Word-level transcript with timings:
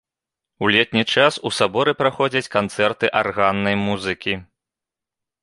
У 0.63 0.69
летні 0.75 1.03
час 1.15 1.33
у 1.49 1.51
саборы 1.57 1.93
праходзяць 1.99 2.51
канцэрты 2.57 3.13
арганнай 3.21 3.75
музыкі. 3.85 4.33